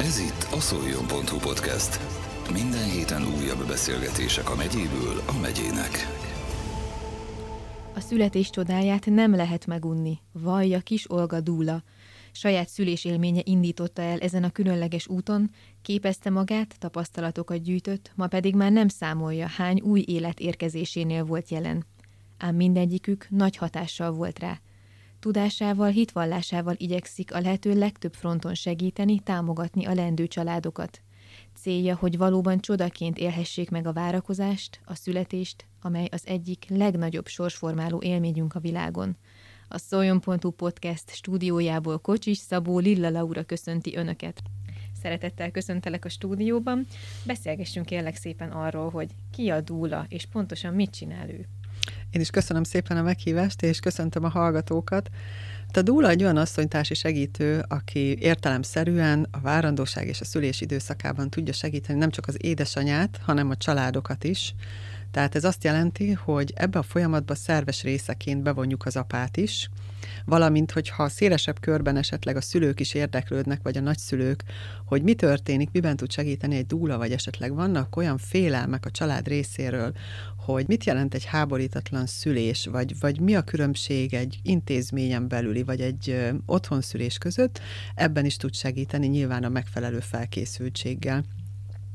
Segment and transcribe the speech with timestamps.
[0.00, 2.00] Ez itt a szoljon.hu podcast.
[2.52, 5.90] Minden héten újabb beszélgetések a megyéből a megyének.
[7.94, 11.82] A születés csodáját nem lehet megunni, vallja kis Olga Dúla.
[12.32, 15.50] Saját szülés élménye indította el ezen a különleges úton,
[15.82, 21.84] képezte magát, tapasztalatokat gyűjtött, ma pedig már nem számolja, hány új élet érkezésénél volt jelen.
[22.38, 24.60] Ám mindegyikük nagy hatással volt rá.
[25.20, 31.02] Tudásával, hitvallásával igyekszik a lehető legtöbb fronton segíteni, támogatni a lendő családokat.
[31.54, 38.00] Célja, hogy valóban csodaként élhessék meg a várakozást, a születést, amely az egyik legnagyobb sorsformáló
[38.02, 39.16] élményünk a világon.
[39.68, 44.42] A Szoljon.hu podcast stúdiójából Kocsis Szabó Lilla Laura köszönti Önöket.
[45.02, 46.86] Szeretettel köszöntelek a stúdióban.
[47.26, 51.46] Beszélgessünk kérlek szépen arról, hogy ki a dúla, és pontosan mit csinál ő.
[52.10, 55.08] Én is köszönöm szépen a meghívást, és köszöntöm a hallgatókat.
[55.72, 61.52] A dúla egy olyan asszonytársi segítő, aki értelemszerűen a várandóság és a szülés időszakában tudja
[61.52, 64.54] segíteni nem csak az édesanyát, hanem a családokat is.
[65.10, 69.70] Tehát ez azt jelenti, hogy ebbe a folyamatba szerves részeként bevonjuk az apát is,
[70.24, 74.44] valamint, hogyha szélesebb körben esetleg a szülők is érdeklődnek, vagy a nagyszülők,
[74.84, 79.28] hogy mi történik, miben tud segíteni egy dúla, vagy esetleg vannak olyan félelmek a család
[79.28, 79.92] részéről,
[80.36, 85.80] hogy mit jelent egy háborítatlan szülés, vagy, vagy mi a különbség egy intézményen belüli, vagy
[85.80, 87.60] egy otthonszülés között,
[87.94, 91.24] ebben is tud segíteni nyilván a megfelelő felkészültséggel.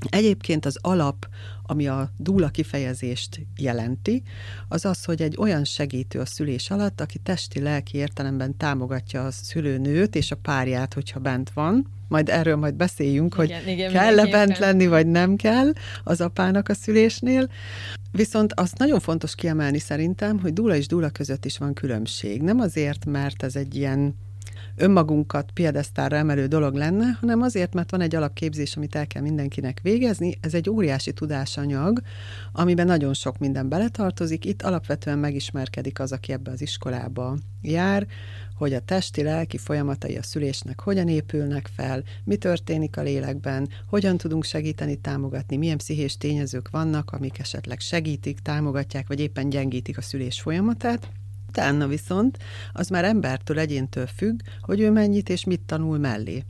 [0.09, 1.27] Egyébként az alap,
[1.65, 4.23] ami a dúla kifejezést jelenti,
[4.67, 10.15] az az, hogy egy olyan segítő a szülés alatt, aki testi-lelki értelemben támogatja a szülőnőt
[10.15, 11.87] és a párját, hogyha bent van.
[12.07, 15.71] Majd erről majd beszéljünk, igen, hogy igen, kell-e bent lenni, vagy nem kell
[16.03, 17.49] az apának a szülésnél.
[18.11, 22.41] Viszont azt nagyon fontos kiemelni szerintem, hogy dúla és dúla között is van különbség.
[22.41, 24.15] Nem azért, mert ez egy ilyen
[24.75, 29.79] önmagunkat piedesztálra emelő dolog lenne, hanem azért, mert van egy alapképzés, amit el kell mindenkinek
[29.81, 30.37] végezni.
[30.41, 32.01] Ez egy óriási tudásanyag,
[32.51, 34.45] amiben nagyon sok minden beletartozik.
[34.45, 38.07] Itt alapvetően megismerkedik az, aki ebbe az iskolába jár,
[38.57, 44.17] hogy a testi, lelki folyamatai a szülésnek hogyan épülnek fel, mi történik a lélekben, hogyan
[44.17, 50.01] tudunk segíteni, támogatni, milyen pszichés tényezők vannak, amik esetleg segítik, támogatják, vagy éppen gyengítik a
[50.01, 51.22] szülés folyamatát.
[51.53, 52.37] Utána viszont
[52.71, 56.43] az már embertől, egyéntől függ, hogy ő mennyit és mit tanul mellé.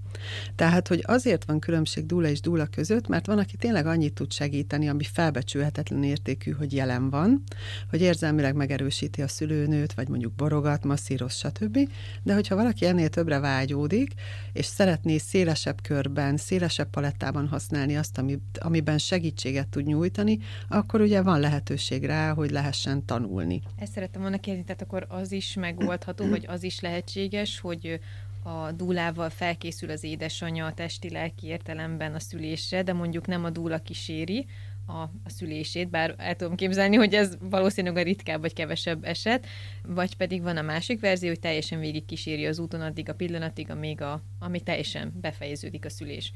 [0.56, 4.32] Tehát, hogy azért van különbség dúla és dúla között, mert van, aki tényleg annyit tud
[4.32, 7.44] segíteni, ami felbecsülhetetlen értékű, hogy jelen van,
[7.90, 11.90] hogy érzelmileg megerősíti a szülőnőt, vagy mondjuk borogat, masszíroz, stb.
[12.24, 14.14] De hogyha valaki ennél többre vágyódik,
[14.54, 21.22] és szeretné szélesebb körben, szélesebb palettában használni azt, ami, amiben segítséget tud nyújtani, akkor ugye
[21.22, 23.62] van lehetőség rá, hogy lehessen tanulni.
[23.78, 28.00] Ezt szerettem volna kérdezni, tehát akkor az is megoldható, vagy az is lehetséges, hogy
[28.44, 33.78] a dúlával felkészül az édesanyja a testi-lelki értelemben a szülésre, de mondjuk nem a dúla
[33.78, 34.46] kíséri
[34.86, 39.46] a, a szülését, bár el tudom képzelni, hogy ez valószínűleg a ritkább vagy kevesebb eset,
[39.88, 43.70] vagy pedig van a másik verzió, hogy teljesen végig kíséri az úton addig a pillanatig,
[43.70, 46.34] amíg a, ami teljesen befejeződik a szülés.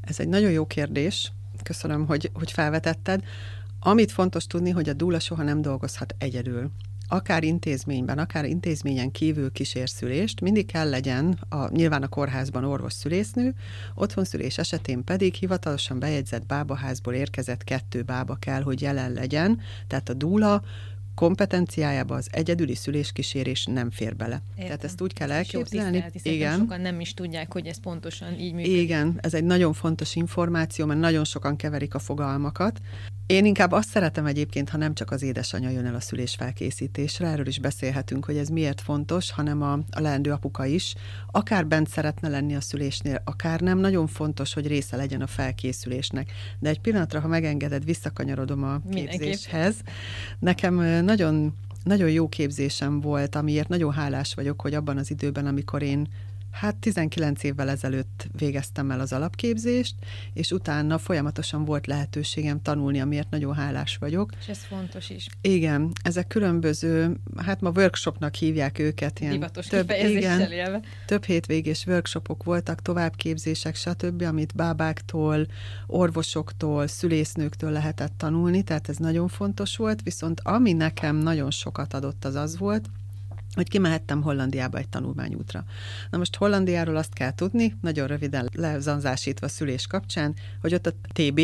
[0.00, 1.32] Ez egy nagyon jó kérdés.
[1.62, 3.24] Köszönöm, hogy, hogy felvetetted.
[3.80, 6.70] Amit fontos tudni, hogy a dúla soha nem dolgozhat egyedül
[7.08, 13.54] akár intézményben, akár intézményen kívül kísérszülést, mindig kell legyen a, nyilván a kórházban orvos-szülésznő,
[13.94, 20.14] otthonszülés esetén pedig hivatalosan bejegyzett bábaházból érkezett kettő bába kell, hogy jelen legyen, tehát a
[20.14, 20.62] dúla
[21.14, 24.42] kompetenciájába az egyedüli szüléskísérés nem fér bele.
[24.50, 24.64] Értem.
[24.64, 26.04] Tehát ezt úgy kell elképzelni.
[26.12, 26.58] Tisztelt, Igen.
[26.58, 28.80] Sokan nem is tudják, hogy ez pontosan így működik.
[28.80, 32.80] Igen, ez egy nagyon fontos információ, mert nagyon sokan keverik a fogalmakat.
[33.26, 37.26] Én inkább azt szeretem egyébként, ha nem csak az édesanyja jön el a szülés felkészítésre,
[37.26, 40.94] erről is beszélhetünk, hogy ez miért fontos, hanem a, a leendő apuka is.
[41.30, 46.32] Akár bent szeretne lenni a szülésnél, akár nem, nagyon fontos, hogy része legyen a felkészülésnek.
[46.58, 49.74] De egy pillanatra, ha megengeded, visszakanyarodom a képzéshez.
[50.38, 50.74] Nekem
[51.04, 56.08] nagyon nagyon jó képzésem volt, amiért nagyon hálás vagyok, hogy abban az időben, amikor én
[56.54, 59.94] Hát 19 évvel ezelőtt végeztem el az alapképzést,
[60.32, 64.32] és utána folyamatosan volt lehetőségem tanulni, amiért nagyon hálás vagyok.
[64.40, 65.26] És ez fontos is.
[65.40, 69.20] Igen, ezek különböző, hát ma workshopnak hívják őket.
[69.20, 70.80] Ilyen Divatos több, igen, élve.
[71.06, 75.46] több hétvégés workshopok voltak, továbbképzések, stb., amit bábáktól,
[75.86, 82.24] orvosoktól, szülésznőktől lehetett tanulni, tehát ez nagyon fontos volt, viszont ami nekem nagyon sokat adott,
[82.24, 82.88] az az volt,
[83.54, 85.64] hogy kimehettem Hollandiába egy tanulmányútra.
[86.10, 91.40] Na most Hollandiáról azt kell tudni, nagyon röviden lezanzásítva szülés kapcsán, hogy ott a TB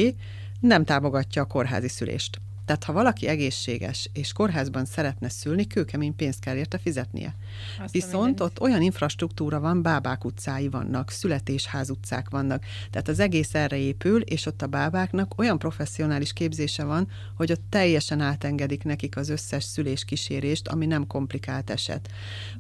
[0.60, 2.40] nem támogatja a kórházi szülést.
[2.70, 7.34] Tehát ha valaki egészséges és kórházban szeretne szülni, kőkemény pénzt kell érte fizetnie.
[7.82, 12.64] Azt Viszont ott olyan infrastruktúra van, bábák utcái vannak, születésház utcák vannak.
[12.90, 17.62] Tehát az egész erre épül, és ott a bábáknak olyan professzionális képzése van, hogy ott
[17.68, 22.10] teljesen átengedik nekik az összes szülés kísérést, ami nem komplikált eset.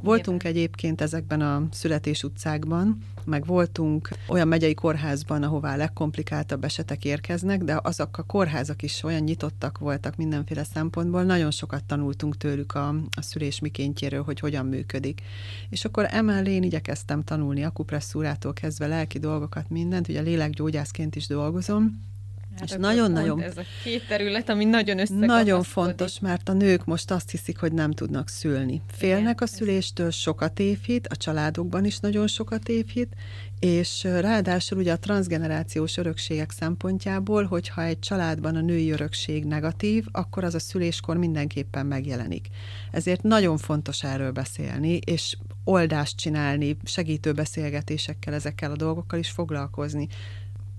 [0.02, 7.04] Voltunk egyébként ezekben a születés utcákban, meg voltunk olyan megyei kórházban, ahová a legkomplikáltabb esetek
[7.04, 12.74] érkeznek, de azok a kórházak is olyan nyitottak voltak mindenféle szempontból, nagyon sokat tanultunk tőlük
[12.74, 15.22] a, a szülés mikéntjéről, hogy hogyan működik.
[15.68, 22.08] És akkor emellé én igyekeztem tanulni akupresszúrától kezdve lelki dolgokat, mindent, ugye lélekgyógyászként is dolgozom,
[22.58, 23.42] Hát és nagyon-nagyon...
[23.42, 27.72] Ez a két terület, ami nagyon Nagyon fontos, mert a nők most azt hiszik, hogy
[27.72, 28.82] nem tudnak szülni.
[28.92, 33.14] Félnek Igen, a szüléstől, sokat évhit, a családokban is nagyon sokat évhit,
[33.58, 40.44] és ráadásul ugye a transgenerációs örökségek szempontjából, hogyha egy családban a női örökség negatív, akkor
[40.44, 42.48] az a szüléskor mindenképpen megjelenik.
[42.90, 50.08] Ezért nagyon fontos erről beszélni, és oldást csinálni, segítő beszélgetésekkel, ezekkel a dolgokkal is foglalkozni.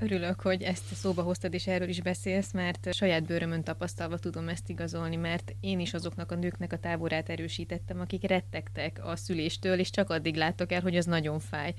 [0.03, 4.69] Örülök, hogy ezt szóba hoztad, és erről is beszélsz, mert saját bőrömön tapasztalva tudom ezt
[4.69, 9.89] igazolni, mert én is azoknak a nőknek a táborát erősítettem, akik rettegtek a szüléstől, és
[9.89, 11.73] csak addig láttok el, hogy az nagyon fáj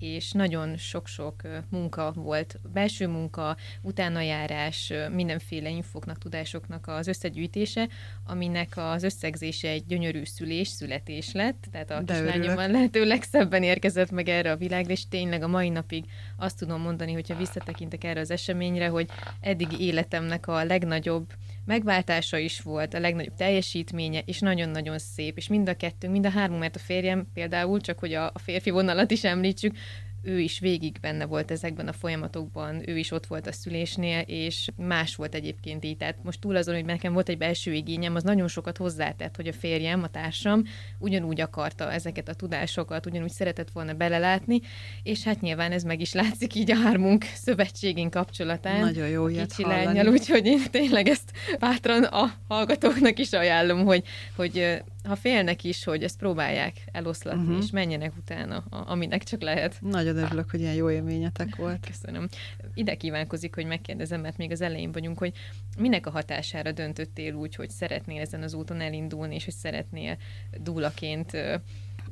[0.00, 7.88] és nagyon sok-sok munka volt, belső munka, utánajárás, mindenféle infoknak, tudásoknak az összegyűjtése,
[8.26, 14.28] aminek az összegzése egy gyönyörű szülés, születés lett, tehát a kislányomban lehető legszebben érkezett meg
[14.28, 16.04] erre a világra, és tényleg a mai napig
[16.36, 19.08] azt tudom mondani, hogyha visszatekintek erre az eseményre, hogy
[19.40, 21.32] eddig életemnek a legnagyobb
[21.64, 26.30] megváltása is volt, a legnagyobb teljesítménye, és nagyon-nagyon szép, és mind a kettőnk, mind a
[26.30, 29.76] három, mert a férjem például, csak hogy a, a férfi vonalat is említsük,
[30.22, 34.68] ő is végig benne volt ezekben a folyamatokban, ő is ott volt a szülésnél, és
[34.76, 35.96] más volt egyébként így.
[35.96, 39.46] Tehát most túl azon, hogy nekem volt egy belső igényem, az nagyon sokat hozzátett, hogy
[39.46, 40.64] a férjem, a társam
[40.98, 44.60] ugyanúgy akarta ezeket a tudásokat, ugyanúgy szeretett volna belelátni,
[45.02, 48.80] és hát nyilván ez meg is látszik így a hármunk szövetségén kapcsolatán.
[48.80, 54.04] Nagyon jó a kicsi lányjal, úgyhogy én tényleg ezt bátran a hallgatóknak is ajánlom, hogy,
[54.36, 57.64] hogy ha félnek is, hogy ezt próbálják eloszlatni, uh-huh.
[57.64, 59.76] és menjenek utána, aminek csak lehet.
[59.80, 61.86] Nagyon örülök, hogy ilyen jó élményetek volt.
[61.86, 62.28] Köszönöm.
[62.74, 65.32] Ide kívánkozik, hogy megkérdezem, mert még az elején vagyunk, hogy
[65.78, 70.16] minek a hatására döntöttél úgy, hogy szeretnél ezen az úton elindulni, és hogy szeretnél
[70.58, 71.36] dúlaként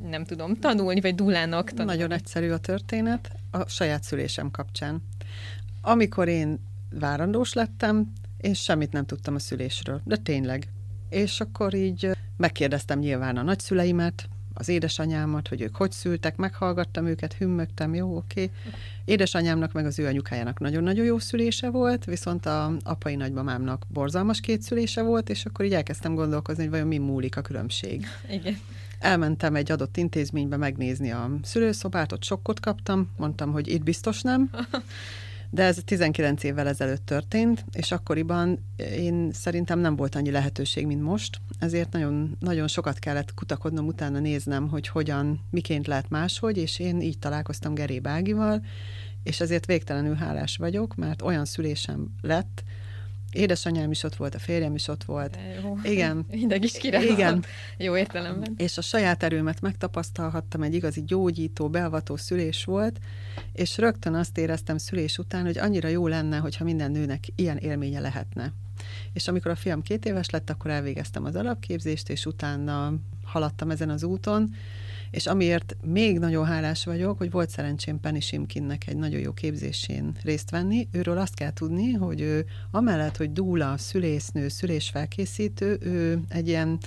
[0.03, 1.91] nem tudom, tanulni, vagy dúlának tanulni.
[1.91, 5.03] Nagyon egyszerű a történet a saját szülésem kapcsán.
[5.83, 6.59] Amikor én
[6.91, 10.69] várandós lettem, én semmit nem tudtam a szülésről, de tényleg.
[11.09, 17.35] És akkor így Megkérdeztem nyilván a nagyszüleimet, az édesanyámat, hogy ők hogy szültek, meghallgattam őket,
[17.35, 18.51] hümmögtem, jó, oké.
[19.05, 24.63] Édesanyámnak meg az ő anyukájának nagyon-nagyon jó szülése volt, viszont a apai nagymamámnak borzalmas két
[24.63, 28.07] szülése volt, és akkor így elkezdtem gondolkozni, hogy vajon mi múlik a különbség.
[28.31, 28.59] Igen.
[28.99, 34.51] Elmentem egy adott intézménybe megnézni a szülőszobát, ott sokkot kaptam, mondtam, hogy itt biztos nem.
[35.51, 41.03] De ez 19 évvel ezelőtt történt, és akkoriban én szerintem nem volt annyi lehetőség, mint
[41.03, 46.79] most, ezért nagyon, nagyon sokat kellett kutakodnom, utána néznem, hogy hogyan, miként lehet máshogy, és
[46.79, 48.65] én így találkoztam Geré Bágival,
[49.23, 52.65] és ezért végtelenül hálás vagyok, mert olyan szülésem lett,
[53.33, 55.39] Édesanyám is ott volt, a férjem is ott volt.
[55.63, 55.79] Jó.
[55.83, 56.27] Igen.
[56.31, 57.07] Hideg is király.
[57.07, 57.45] Igen.
[57.79, 58.55] Jó értelemben.
[58.57, 62.99] És a saját erőmet megtapasztalhattam, egy igazi gyógyító, beavató szülés volt,
[63.53, 68.01] és rögtön azt éreztem szülés után, hogy annyira jó lenne, hogyha minden nőnek ilyen élménye
[68.01, 68.53] lehetne.
[69.13, 72.95] És amikor a fiam két éves lett, akkor elvégeztem az alapképzést, és utána
[73.25, 74.55] haladtam ezen az úton,
[75.11, 80.17] és amiért még nagyon hálás vagyok, hogy volt szerencsém Penny Simkinnek egy nagyon jó képzésén
[80.23, 80.89] részt venni.
[80.93, 86.79] Őről azt kell tudni, hogy ő amellett, hogy dúla, szülésznő, szülésfelkészítő, ő egy ilyen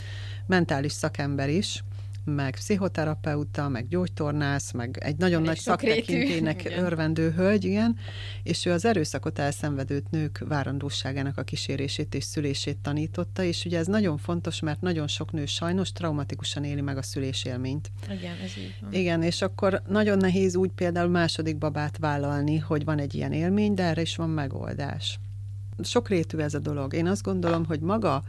[0.46, 1.84] mentális szakember is,
[2.24, 7.98] meg pszichoterapeuta, meg gyógytornász, meg egy nagyon nagy szaktekintének örvendő hölgy, igen,
[8.44, 13.88] és ő az erőszakot elszenvedőt nők várandóságának a kísérését és szülését tanította, és ugye ez
[13.88, 17.92] nagyon fontos, mert nagyon sok nő sajnos traumatikusan éli meg a szülésélményt.
[18.04, 18.94] Igen, ez így van.
[18.94, 23.74] Igen, és akkor nagyon nehéz úgy például második babát vállalni, hogy van egy ilyen élmény,
[23.74, 25.20] de erre is van megoldás
[25.83, 26.93] sokrétű ez a dolog.
[26.93, 28.23] Én azt gondolom, hogy maga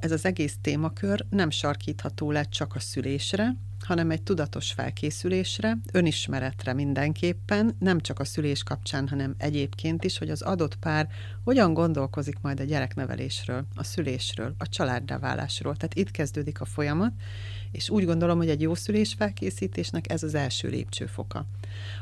[0.00, 6.72] ez az egész témakör nem sarkítható le csak a szülésre, hanem egy tudatos felkészülésre, önismeretre
[6.72, 11.08] mindenképpen, nem csak a szülés kapcsán, hanem egyébként is, hogy az adott pár
[11.44, 15.76] hogyan gondolkozik majd a gyereknevelésről, a szülésről, a családdá válásról.
[15.76, 17.12] Tehát itt kezdődik a folyamat,
[17.72, 21.46] és úgy gondolom, hogy egy jó szülés felkészítésnek ez az első lépcsőfoka.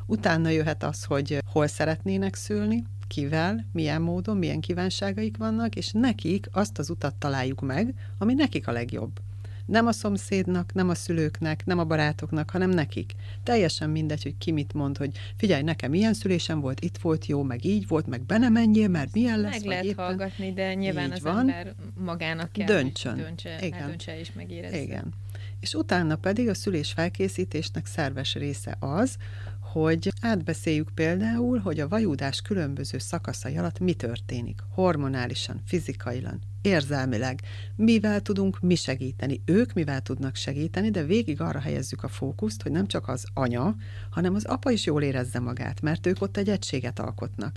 [0.06, 2.84] Utána jöhet az, hogy hol szeretnének szülni,
[3.14, 8.68] kivel, milyen módon, milyen kívánságaik vannak, és nekik azt az utat találjuk meg, ami nekik
[8.68, 9.20] a legjobb.
[9.66, 13.12] Nem a szomszédnak, nem a szülőknek, nem a barátoknak, hanem nekik.
[13.42, 17.42] Teljesen mindegy, hogy ki mit mond, hogy figyelj, nekem ilyen szülésem volt, itt volt jó,
[17.42, 19.52] meg így volt, meg be nem menjél, mert milyen lesz.
[19.52, 20.04] Meg lehet éppen...
[20.04, 21.38] hallgatni, de nyilván az van.
[21.38, 23.16] ember magának kell, döntsön.
[23.16, 23.86] döntse, Igen.
[23.86, 24.80] döntse és megérezze.
[24.80, 25.12] Igen.
[25.60, 29.16] És utána pedig a szülés felkészítésnek szerves része az,
[29.74, 37.40] hogy átbeszéljük például, hogy a vajúdás különböző szakaszai alatt mi történik, hormonálisan, fizikailag, érzelmileg,
[37.76, 42.72] mivel tudunk mi segíteni, ők mivel tudnak segíteni, de végig arra helyezzük a fókuszt, hogy
[42.72, 43.76] nem csak az anya,
[44.10, 47.56] hanem az apa is jól érezze magát, mert ők ott egy egységet alkotnak.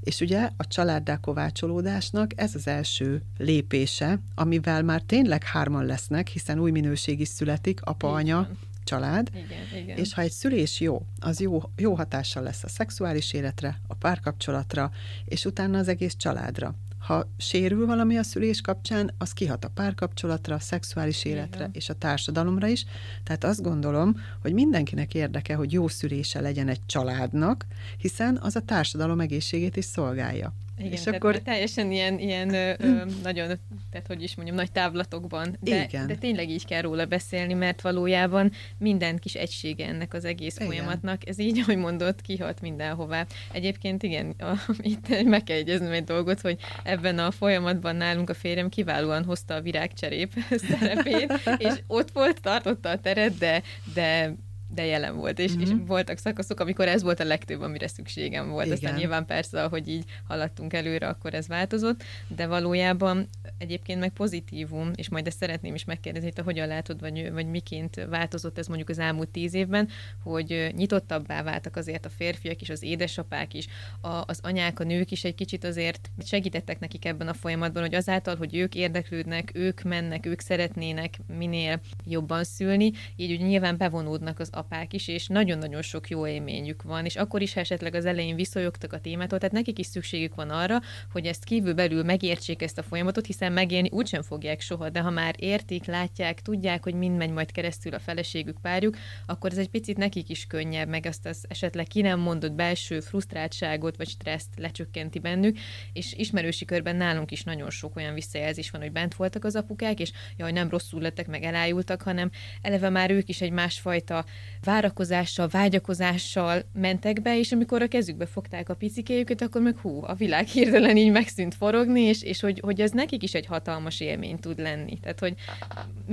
[0.00, 6.58] És ugye a családdá kovácsolódásnak ez az első lépése, amivel már tényleg hárman lesznek, hiszen
[6.58, 8.48] új minőség is születik, apa, anya,
[8.86, 9.96] család, igen, igen.
[9.96, 14.90] és ha egy szülés jó, az jó, jó hatással lesz a szexuális életre, a párkapcsolatra,
[15.24, 16.74] és utána az egész családra.
[16.98, 21.70] Ha sérül valami a szülés kapcsán, az kihat a párkapcsolatra, a szexuális életre igen.
[21.72, 22.84] és a társadalomra is.
[23.24, 27.66] Tehát azt gondolom, hogy mindenkinek érdeke, hogy jó szülése legyen egy családnak,
[27.98, 30.52] hiszen az a társadalom egészségét is szolgálja.
[30.78, 33.46] Igen, és tehát akkor teljesen ilyen, ilyen ö, ö, nagyon,
[33.90, 36.06] tehát hogy is mondjam, nagy távlatokban, de, Igen.
[36.06, 40.66] de tényleg így kell róla beszélni, mert valójában minden kis egysége ennek az egész igen.
[40.68, 43.26] folyamatnak, ez így, ahogy mondott, kihat mindenhová.
[43.52, 48.34] Egyébként igen, a, itt meg kell egyeznem egy dolgot, hogy ebben a folyamatban nálunk a
[48.34, 50.32] férjem kiválóan hozta a virágcserép
[50.68, 53.62] szerepét, és ott volt, tartotta a teret, de,
[53.94, 54.36] de
[54.68, 55.60] de jelen volt, és, mm-hmm.
[55.60, 55.84] és mhm.
[55.84, 58.66] voltak szakaszok, amikor ez volt a legtöbb, amire szükségem volt.
[58.66, 58.76] Igen.
[58.76, 63.26] Aztán nyilván persze, ahogy így haladtunk előre, akkor ez változott, de valójában
[63.58, 68.06] egyébként meg pozitívum, és majd ezt szeretném is megkérdezni, hogy hogyan látod, vagy, vagy miként
[68.08, 69.88] változott ez mondjuk az elmúlt tíz évben,
[70.22, 73.66] hogy nyitottabbá váltak azért a férfiak is, az édesapák is,
[74.00, 77.94] a, az anyák, a nők is egy kicsit azért segítettek nekik ebben a folyamatban, hogy
[77.94, 84.38] azáltal, hogy ők érdeklődnek, ők mennek, ők szeretnének minél jobban szülni, így ugye nyilván bevonódnak
[84.38, 88.04] az apák is, és nagyon-nagyon sok jó élményük van, és akkor is, ha esetleg az
[88.04, 90.80] elején visszajogtak a témától, tehát nekik is szükségük van arra,
[91.12, 95.34] hogy ezt kívülbelül megértsék ezt a folyamatot, hiszen megélni úgysem fogják soha, de ha már
[95.38, 98.96] értik, látják, tudják, hogy mind megy majd keresztül a feleségük, párjuk,
[99.26, 103.00] akkor ez egy picit nekik is könnyebb, meg azt az esetleg ki nem mondott belső
[103.00, 105.58] frusztráltságot vagy stresszt lecsökkenti bennük,
[105.92, 110.00] és ismerősi körben nálunk is nagyon sok olyan visszajelzés van, hogy bent voltak az apukák,
[110.00, 112.30] és jaj, nem rosszul lettek, meg elájultak, hanem
[112.62, 114.24] eleve már ők is egy másfajta
[114.64, 120.14] várakozással, vágyakozással mentek be, és amikor a kezükbe fogták a picikéjüket, akkor meg hú, a
[120.14, 124.38] világ hirtelen így megszűnt forogni, és, és hogy, hogy ez nekik is egy hatalmas élmény
[124.38, 124.98] tud lenni.
[125.00, 125.34] Tehát, hogy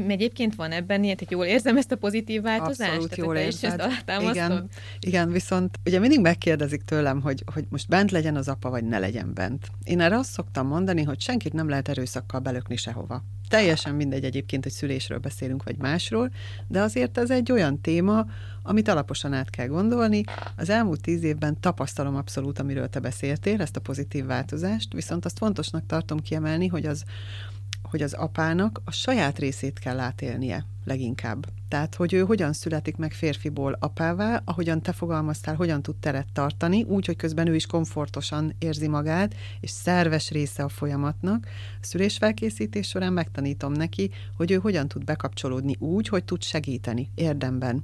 [0.07, 2.91] egyébként van ebben ilyen, hogy jól érzem ezt a pozitív változást?
[2.91, 3.81] Abszolút Tehát, jól érzed.
[4.31, 8.83] Igen, igen, viszont ugye mindig megkérdezik tőlem, hogy, hogy most bent legyen az apa, vagy
[8.83, 9.67] ne legyen bent.
[9.83, 13.23] Én erre azt szoktam mondani, hogy senkit nem lehet erőszakkal belökni sehova.
[13.53, 16.31] Teljesen mindegy egyébként, hogy szülésről beszélünk, vagy másról,
[16.67, 18.25] de azért ez egy olyan téma,
[18.63, 20.23] amit alaposan át kell gondolni.
[20.55, 25.37] Az elmúlt tíz évben tapasztalom abszolút, amiről te beszéltél, ezt a pozitív változást, viszont azt
[25.37, 27.03] fontosnak tartom kiemelni, hogy az,
[27.83, 31.45] hogy az apának a saját részét kell átélnie leginkább.
[31.67, 36.83] Tehát, hogy ő hogyan születik meg férfiból apává, ahogyan te fogalmaztál, hogyan tud teret tartani,
[36.83, 41.47] úgy, hogy közben ő is komfortosan érzi magát, és szerves része a folyamatnak.
[41.81, 47.83] A szülésfelkészítés során megtanítom neki, hogy ő hogyan tud bekapcsolódni úgy, hogy tud segíteni érdemben.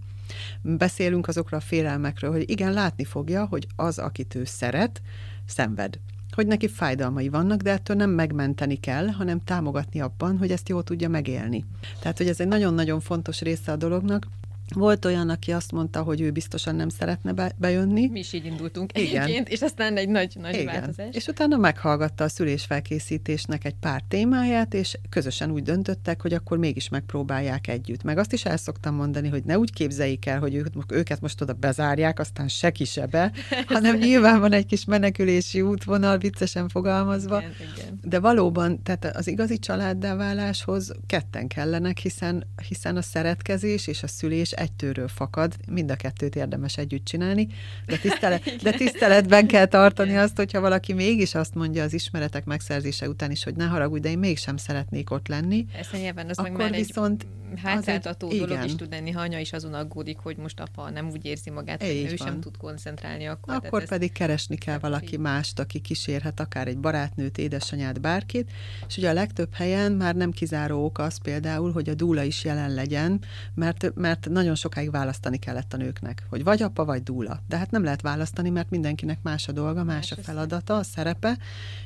[0.61, 5.01] Beszélünk azokról a félelmekről, hogy igen, látni fogja, hogy az, akit ő szeret,
[5.45, 5.99] szenved
[6.39, 10.84] hogy neki fájdalmai vannak, de ettől nem megmenteni kell, hanem támogatni abban, hogy ezt jól
[10.84, 11.65] tudja megélni.
[12.00, 14.27] Tehát, hogy ez egy nagyon-nagyon fontos része a dolognak,
[14.75, 18.07] volt olyan, aki azt mondta, hogy ő biztosan nem szeretne be, bejönni.
[18.07, 19.21] Mi is így indultunk Igen.
[19.21, 20.65] egyébként, és aztán egy nagy, nagy Igen.
[20.65, 21.07] változás.
[21.11, 26.89] És utána meghallgatta a szülésfelkészítésnek egy pár témáját, és közösen úgy döntöttek, hogy akkor mégis
[26.89, 28.03] megpróbálják együtt.
[28.03, 31.53] Meg azt is el szoktam mondani, hogy ne úgy képzeljék el, hogy őket most oda
[31.53, 33.31] bezárják, aztán se kisebe,
[33.67, 37.39] hanem nyilván van egy kis menekülési útvonal, viccesen fogalmazva.
[37.39, 37.99] Igen, igen.
[38.03, 44.07] De valóban, tehát az igazi családdá váláshoz ketten kellenek, hiszen, hiszen a szeretkezés és a
[44.07, 47.47] szülés egytőről fakad, mind a kettőt érdemes együtt csinálni,
[47.85, 53.09] de, tisztelet, de tiszteletben kell tartani azt, hogyha valaki mégis azt mondja az ismeretek megszerzése
[53.09, 55.65] után is, hogy ne haragudj, de én mégsem szeretnék ott lenni.
[55.79, 57.25] Ezt nyilván az akkor meg már viszont
[57.57, 58.65] hátszáltató dolog igen.
[58.65, 61.81] is tud lenni, ha anya is azon aggódik, hogy most apa nem úgy érzi magát,
[61.81, 62.27] hogy ő van.
[62.27, 63.27] sem tud koncentrálni.
[63.27, 65.19] Akkor, akkor pedig keresni kell valaki így.
[65.19, 68.51] mást, aki kísérhet, akár egy barátnőt, édesanyát, bárkit,
[68.87, 72.43] és ugye a legtöbb helyen már nem kizáró ok az például, hogy a dúla is
[72.43, 73.21] jelen legyen,
[73.53, 77.41] mert, mert nagyon nagyon sokáig választani kellett a nőknek, hogy vagy apa, vagy dúla.
[77.47, 80.83] De hát nem lehet választani, mert mindenkinek más a dolga, más, más a feladata, a
[80.83, 81.37] szerepe,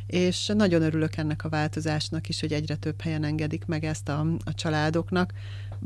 [0.08, 4.26] és nagyon örülök ennek a változásnak is, hogy egyre több helyen engedik meg ezt a,
[4.44, 5.34] a családoknak,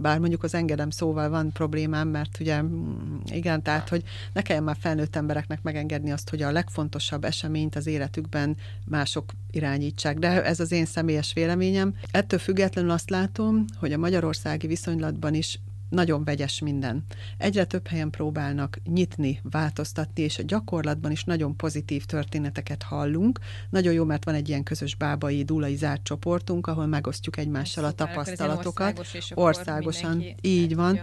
[0.01, 4.63] bár mondjuk az engedem szóval van problémám, mert ugye mm, igen, tehát, hogy ne kelljen
[4.63, 10.19] már felnőtt embereknek megengedni azt, hogy a legfontosabb eseményt az életükben mások irányítsák.
[10.19, 11.93] De ez az én személyes véleményem.
[12.11, 17.03] Ettől függetlenül azt látom, hogy a magyarországi viszonylatban is nagyon vegyes minden.
[17.37, 23.39] Egyre több helyen próbálnak nyitni, változtatni, és a gyakorlatban is nagyon pozitív történeteket hallunk.
[23.69, 27.91] Nagyon jó, mert van egy ilyen közös bábai, dulai zárt csoportunk, ahol megosztjuk egymással a
[27.91, 28.99] tapasztalatokat.
[28.99, 30.99] Országos, országosan, így van.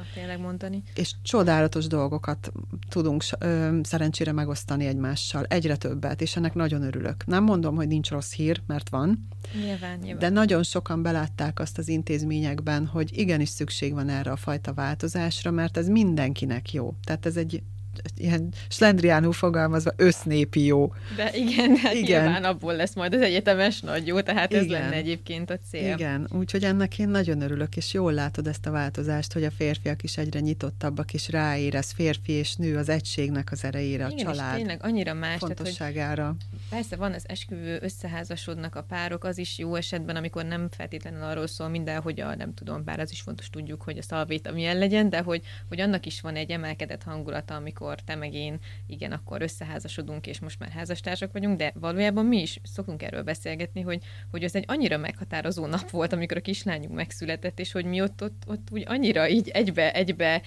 [0.95, 2.53] És csodálatos dolgokat
[2.89, 5.45] tudunk ö, szerencsére megosztani egymással.
[5.45, 7.27] Egyre többet, és ennek nagyon örülök.
[7.27, 9.29] Nem mondom, hogy nincs rossz hír, mert van.
[9.65, 10.19] Nyilván, nyilván.
[10.19, 15.51] De nagyon sokan belátták azt az intézményekben, hogy igenis szükség van erre a fajta változásra,
[15.51, 16.95] mert ez mindenkinek jó.
[17.05, 17.63] Tehát ez egy
[18.17, 20.93] ilyen slendriánul fogalmazva össznépi jó.
[21.17, 22.23] De igen, hát igen.
[22.23, 24.65] nyilván abból lesz majd az egyetemes nagy jó, tehát igen.
[24.65, 25.93] ez lenne egyébként a cél.
[25.93, 30.03] Igen, úgyhogy ennek én nagyon örülök, és jól látod ezt a változást, hogy a férfiak
[30.03, 34.53] is egyre nyitottabbak, és ráérez férfi és nő az egységnek az erejére, igen, a család
[34.53, 36.23] és tényleg annyira más, fontosságára.
[36.23, 36.37] Tehát,
[36.71, 41.47] persze van az esküvő, összeházasodnak a párok, az is jó esetben, amikor nem feltétlenül arról
[41.47, 44.79] szól minden, hogy a, nem tudom, bár az is fontos tudjuk, hogy a szalvét milyen
[44.79, 49.13] legyen, de hogy, hogy annak is van egy emelkedett hangulata, amikor te meg én, igen,
[49.13, 54.03] akkor összeházasodunk, és most már házastársak vagyunk, de valójában mi is szoktunk erről beszélgetni, hogy,
[54.31, 58.23] hogy ez egy annyira meghatározó nap volt, amikor a kislányunk megszületett, és hogy mi ott,
[58.23, 60.43] ott, ott úgy annyira így egybe-egybe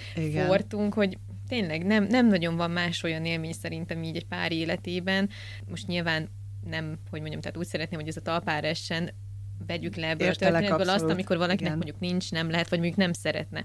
[0.45, 5.29] fortunk, hogy tényleg nem, nem nagyon van más olyan élmény szerintem így egy pár életében.
[5.69, 6.29] Most nyilván
[6.69, 9.11] nem, hogy mondjam, tehát úgy szeretném, hogy ez a talpár essen,
[9.67, 11.01] vegyük le ebből Értelek, a történetből abszolút.
[11.01, 11.77] azt, amikor valakinek Igen.
[11.77, 13.63] mondjuk nincs, nem lehet, vagy mondjuk nem szeretne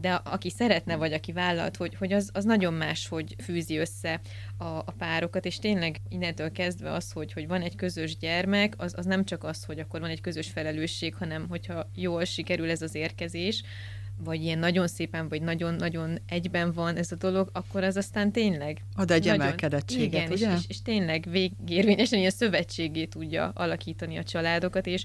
[0.00, 4.20] de aki szeretne, vagy aki vállalt, hogy, hogy az, az nagyon más, hogy fűzi össze
[4.58, 8.94] a, a párokat, és tényleg innentől kezdve az, hogy, hogy van egy közös gyermek, az,
[8.96, 12.82] az nem csak az, hogy akkor van egy közös felelősség, hanem hogyha jól sikerül ez
[12.82, 13.62] az érkezés,
[14.18, 18.84] vagy ilyen nagyon szépen, vagy nagyon-nagyon egyben van ez a dolog, akkor az aztán tényleg...
[18.94, 20.52] Ad egy nagyon, emelkedettséget, igen, ugye?
[20.52, 25.04] És, és, és tényleg végérvényesen ilyen szövetségé tudja alakítani a családokat, és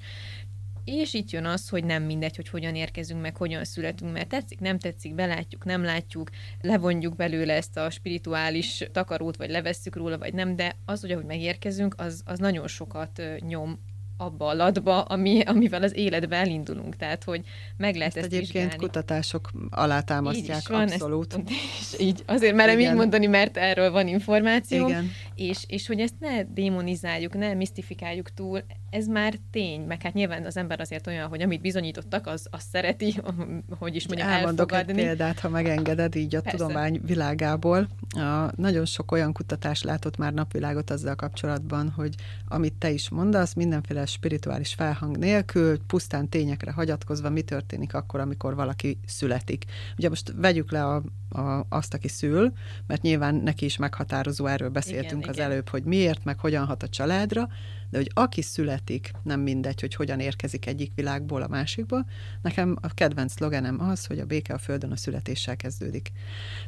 [0.83, 4.59] és itt jön az, hogy nem mindegy, hogy hogyan érkezünk meg, hogyan születünk, mert tetszik,
[4.59, 6.29] nem tetszik, belátjuk, nem látjuk,
[6.61, 11.25] levonjuk belőle ezt a spirituális takarót, vagy levesszük róla, vagy nem, de az, hogy ahogy
[11.25, 13.79] megérkezünk, az, az nagyon sokat nyom
[14.21, 16.95] abba a latba, ami, amivel az életbe elindulunk.
[16.95, 17.41] Tehát, hogy
[17.77, 18.85] meg lehet ezt, ezt egyébként vizsgálni.
[18.85, 21.33] kutatások alátámasztják, van, abszolút.
[21.33, 21.45] Ezt,
[21.93, 24.87] és így, azért merem így mondani, mert erről van információ.
[24.87, 25.11] Igen.
[25.35, 30.45] És, és hogy ezt ne démonizáljuk, ne misztifikáljuk túl, ez már tény, meg hát nyilván
[30.45, 33.15] az ember azért olyan, hogy amit bizonyítottak, az, az szereti,
[33.79, 35.01] hogy is mondjam, Elmondok elfogadni.
[35.01, 36.57] egy példát, ha megengeded, így a Persze.
[36.57, 37.87] tudomány világából.
[38.09, 42.15] A, nagyon sok olyan kutatás látott már napvilágot azzal kapcsolatban, hogy
[42.47, 48.55] amit te is mondasz, mindenféle spirituális felhang nélkül, pusztán tényekre hagyatkozva, mi történik akkor, amikor
[48.55, 49.65] valaki születik.
[49.97, 52.53] Ugye most vegyük le a, a, azt, aki szül,
[52.87, 55.51] mert nyilván neki is meghatározó, erről beszéltünk igen, az igen.
[55.51, 57.49] előbb, hogy miért, meg hogyan hat a családra,
[57.89, 62.05] de hogy aki születik, nem mindegy, hogy hogyan érkezik egyik világból a másikba.
[62.41, 66.11] Nekem a kedvenc szlogenem az, hogy a béke a földön a születéssel kezdődik.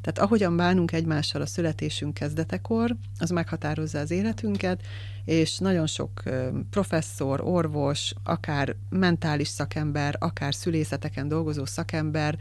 [0.01, 4.81] Tehát ahogyan bánunk egymással a születésünk kezdetekor, az meghatározza az életünket,
[5.25, 6.23] és nagyon sok
[6.69, 12.37] professzor, orvos, akár mentális szakember, akár szülészeteken dolgozó szakember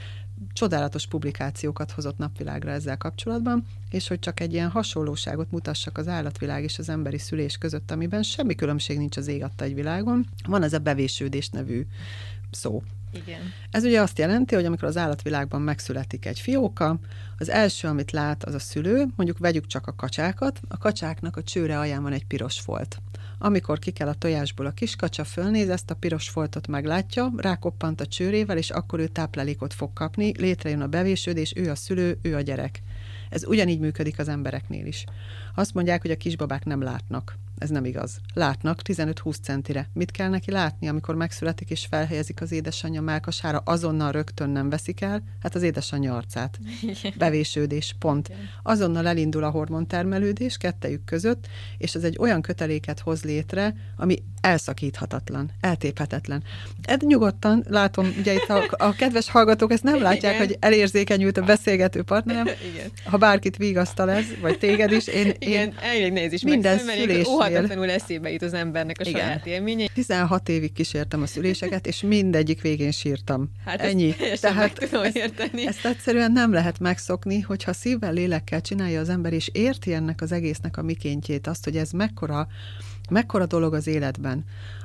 [0.52, 6.62] csodálatos publikációkat hozott napvilágra ezzel kapcsolatban, és hogy csak egy ilyen hasonlóságot mutassak az állatvilág
[6.62, 10.26] és az emberi szülés között, amiben semmi különbség nincs az ég adta egy világon.
[10.46, 11.86] Van ez a bevésődés nevű
[12.50, 12.82] szó.
[13.12, 13.40] Igen.
[13.70, 16.98] Ez ugye azt jelenti, hogy amikor az állatvilágban megszületik egy fióka,
[17.38, 21.42] az első, amit lát, az a szülő, mondjuk vegyük csak a kacsákat, a kacsáknak a
[21.42, 22.98] csőre alján van egy piros folt.
[23.42, 28.06] Amikor ki kell a tojásból a kiskacsa, fölnéz, ezt a piros foltot meglátja, rákoppant a
[28.06, 32.40] csőrével, és akkor ő táplálékot fog kapni, létrejön a bevésődés, ő a szülő, ő a
[32.40, 32.82] gyerek.
[33.30, 35.04] Ez ugyanígy működik az embereknél is.
[35.54, 37.38] Azt mondják, hogy a kisbabák nem látnak.
[37.60, 38.20] Ez nem igaz.
[38.34, 39.88] Látnak 15-20 centire.
[39.92, 45.00] Mit kell neki látni, amikor megszületik és felhelyezik az édesanyja melkasára, azonnal rögtön nem veszik
[45.00, 45.22] el?
[45.42, 46.58] Hát az édesanyja arcát.
[47.18, 48.32] Bevésődés, pont.
[48.62, 55.50] Azonnal elindul a hormontermelődés kettejük között, és ez egy olyan köteléket hoz létre, ami elszakíthatatlan,
[55.60, 56.42] eltéphetetlen.
[56.82, 60.46] Ez nyugodtan, látom, ugye itt a, a kedves hallgatók ezt nem látják, Igen.
[60.46, 62.46] hogy elérzékenyült a beszélgető partnerem.
[62.74, 62.90] Igen.
[63.04, 67.90] Ha bárkit vigasztal ez, vagy téged is, én, Igen, én néz is minden szülésnél óhatatlanul
[67.90, 69.20] eszébe jut az embernek a Igen.
[69.20, 69.86] saját élménye.
[69.94, 73.50] 16 évig kísértem a szüléseket, és mindegyik végén sírtam.
[73.64, 74.14] Hát Ennyi.
[74.40, 75.66] Tehát meg tudom érteni.
[75.66, 80.20] Ezt, ezt egyszerűen nem lehet megszokni, hogyha szívvel, lélekkel csinálja az ember, és érti ennek
[80.20, 82.48] az egésznek a mikéntjét, azt, hogy ez mekkora,
[83.10, 84.44] mekkora dolog az életben,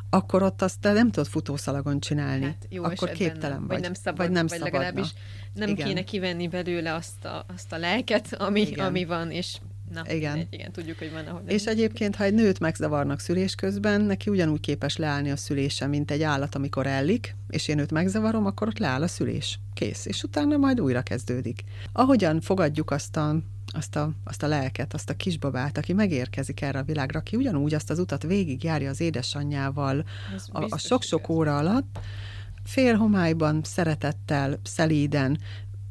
[0.09, 2.45] akkor ott azt te nem tudod futószalagon csinálni.
[2.45, 3.59] Hát jó akkor képtelen nem.
[3.59, 3.67] vagy.
[3.67, 5.13] Vagy nem szabad, vagy, nem vagy legalábbis
[5.53, 5.87] nem igen.
[5.87, 9.57] kéne kivenni belőle azt a, azt a lelket, ami, ami van, és
[9.93, 10.37] Na, igen.
[10.37, 11.73] Egy, igen, tudjuk, hogy van, ahol És nem.
[11.73, 16.21] egyébként, ha egy nőt megzavarnak szülés közben, neki ugyanúgy képes leállni a szülése, mint egy
[16.21, 19.59] állat, amikor ellik, és én őt megzavarom, akkor ott leáll a szülés.
[19.73, 20.05] Kész.
[20.05, 21.63] És utána majd újra kezdődik.
[21.91, 23.35] Ahogyan fogadjuk azt a
[23.75, 27.73] azt a, azt a lelket, azt a kisbabát, aki megérkezik erre a világra, aki ugyanúgy
[27.73, 30.05] azt az utat végigjárja az édesanyjával
[30.51, 31.99] a, a sok-sok óra alatt,
[32.63, 35.39] félhomályban, szeretettel, szelíden,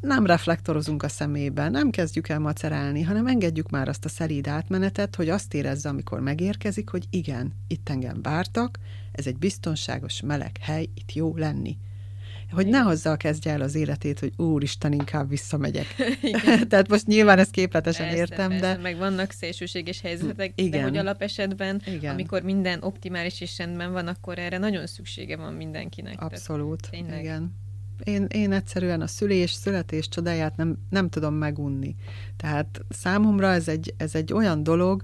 [0.01, 5.17] nem reflektorozunk a szemébe, nem kezdjük el macerálni, hanem engedjük már azt a szelíd átmenetet,
[5.17, 8.79] hogy azt érezze, amikor megérkezik, hogy igen, itt engem vártak,
[9.13, 11.79] ez egy biztonságos, meleg hely, itt jó lenni
[12.51, 15.87] hogy ne azzal kezdje el az életét, hogy úristen, inkább visszamegyek.
[16.69, 18.83] Tehát most nyilván ezt képletesen persze, értem, persze, de...
[18.83, 20.71] meg vannak szélsőséges helyzetek, Igen.
[20.71, 22.13] de hogy alapesetben, Igen.
[22.13, 26.21] amikor minden optimális és rendben van, akkor erre nagyon szüksége van mindenkinek.
[26.21, 27.55] Abszolút, Tehát, igen.
[28.05, 31.95] Én, én egyszerűen a szülés, születés csodáját nem, nem tudom megunni.
[32.37, 35.03] Tehát számomra ez egy, ez egy olyan dolog,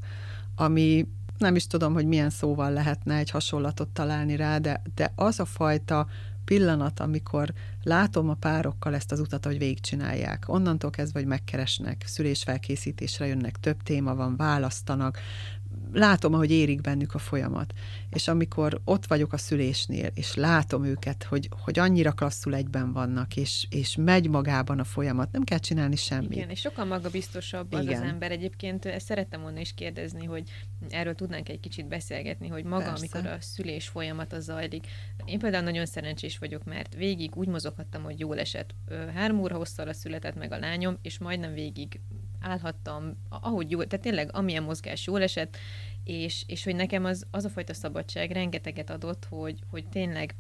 [0.57, 1.07] ami
[1.39, 5.45] nem is tudom, hogy milyen szóval lehetne egy hasonlatot találni rá, de, de az a
[5.45, 6.07] fajta
[6.51, 10.45] pillanat, amikor látom a párokkal ezt az utat, hogy végigcsinálják.
[10.47, 15.19] Onnantól kezdve, hogy megkeresnek, szülésfelkészítésre jönnek, több téma van, választanak,
[15.93, 17.73] látom, ahogy érik bennük a folyamat.
[18.11, 23.37] És amikor ott vagyok a szülésnél, és látom őket, hogy, hogy annyira klasszul egyben vannak,
[23.37, 26.33] és, és megy magában a folyamat, nem kell csinálni semmit.
[26.33, 28.03] Igen, és sokkal magabiztosabb az Igen.
[28.03, 28.31] az ember.
[28.31, 30.51] Egyébként ezt szerettem volna is kérdezni, hogy
[30.89, 33.07] erről tudnánk egy kicsit beszélgetni, hogy maga, Persze.
[33.13, 34.87] amikor a szülés folyamata zajlik.
[35.25, 38.75] Én például nagyon szerencsés vagyok, mert végig úgy mozoghattam, hogy jól esett.
[39.15, 42.01] Három óra hosszal született meg a lányom, és majdnem végig
[42.41, 45.57] állhattam, ahogy jó, tehát tényleg amilyen mozgás jól esett,
[46.05, 50.35] és, és hogy nekem az, az a fajta szabadság rengeteget adott, hogy, hogy tényleg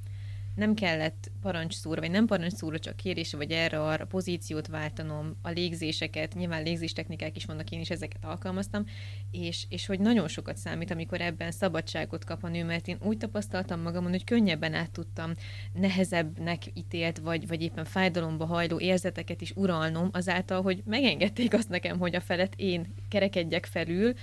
[0.54, 6.34] nem kellett parancsszóra, vagy nem parancsszóra, csak kérés, vagy erre arra pozíciót váltanom, a légzéseket,
[6.34, 8.84] nyilván légzéstechnikák is vannak, én is ezeket alkalmaztam,
[9.30, 13.16] és, és hogy nagyon sokat számít, amikor ebben szabadságot kap a nő, mert én úgy
[13.16, 15.34] tapasztaltam magamon, hogy könnyebben át tudtam
[15.72, 21.98] nehezebbnek ítélt, vagy, vagy éppen fájdalomba hajló érzeteket is uralnom, azáltal, hogy megengedték azt nekem,
[21.98, 24.14] hogy a felet én kerekedjek felül,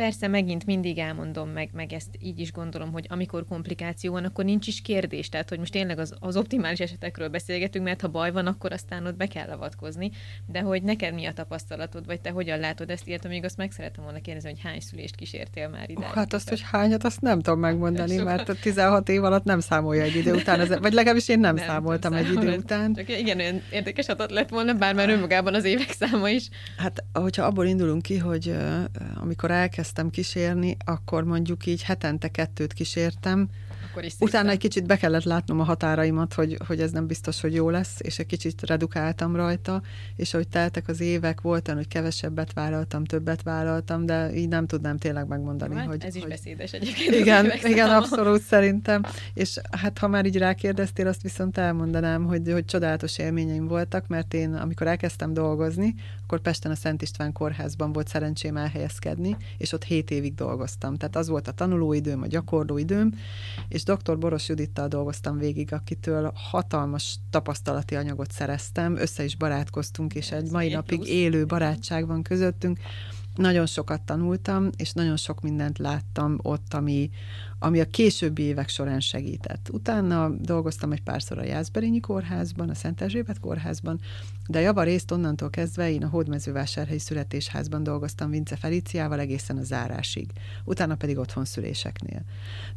[0.00, 4.44] Persze, megint mindig elmondom, meg, meg ezt így is gondolom, hogy amikor komplikáció van, akkor
[4.44, 5.28] nincs is kérdés.
[5.28, 9.06] Tehát, hogy most tényleg az, az optimális esetekről beszélgetünk, mert ha baj van, akkor aztán
[9.06, 10.10] ott be kell avatkozni.
[10.46, 13.72] De hogy neked mi a tapasztalatod, vagy te hogyan látod ezt, illetve még azt meg
[13.72, 16.06] szeretem volna kérdezni, hogy hány szülést kísértél már ide?
[16.14, 18.24] Hát azt, hogy hányat, azt nem tudom megmondani, Sokat.
[18.24, 21.54] mert a 16 év alatt nem számolja egy idő után, az, vagy legalábbis én nem,
[21.54, 22.94] nem számoltam nem egy idő után.
[22.94, 26.48] Csak igen, olyan érdekes adat lett volna, bár már önmagában az évek száma is.
[26.76, 28.56] Hát, hogyha abból indulunk ki, hogy
[29.14, 33.48] amikor elkezd elkezdtem kísérni, akkor mondjuk így hetente kettőt kísértem,
[33.90, 37.40] akkor is Utána egy kicsit be kellett látnom a határaimat, hogy, hogy ez nem biztos,
[37.40, 39.82] hogy jó lesz, és egy kicsit redukáltam rajta,
[40.16, 44.66] és ahogy teltek az évek, volt olyan, hogy kevesebbet vállaltam, többet vállaltam, de így nem
[44.66, 46.04] tudnám tényleg megmondani, hát, hogy...
[46.04, 46.30] Ez is hogy...
[46.30, 47.14] beszédes egyébként.
[47.14, 49.02] Igen, igen, abszolút szerintem.
[49.34, 54.34] És hát ha már így rákérdeztél, azt viszont elmondanám, hogy, hogy csodálatos élményeim voltak, mert
[54.34, 55.94] én, amikor elkezdtem dolgozni,
[56.30, 60.96] akkor Pesten a Szent István kórházban volt szerencsém elhelyezkedni, és ott hét évig dolgoztam.
[60.96, 63.12] Tehát az volt a tanulóidőm, a gyakorlóidőm,
[63.68, 64.18] és dr.
[64.18, 70.68] Boros Judittal dolgoztam végig, akitől hatalmas tapasztalati anyagot szereztem, össze is barátkoztunk, és egy mai
[70.68, 72.78] napig élő barátság van közöttünk.
[73.34, 77.10] Nagyon sokat tanultam, és nagyon sok mindent láttam ott, ami,
[77.58, 79.68] ami a későbbi évek során segített.
[79.72, 84.00] Utána dolgoztam egy párszor a Jászberényi kórházban, a Szent Erzsébet kórházban,
[84.46, 90.30] de javarészt onnantól kezdve én a Hódmezővásárhelyi születésházban dolgoztam Vince Feliciával egészen a zárásig.
[90.64, 92.22] Utána pedig otthon szüléseknél.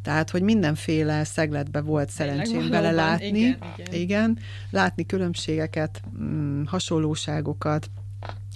[0.02, 3.26] Tehát, hogy mindenféle szegletbe volt szerencsém belelátni.
[3.26, 4.00] Igen, igen.
[4.00, 4.38] igen,
[4.70, 7.90] látni különbségeket, mm, hasonlóságokat,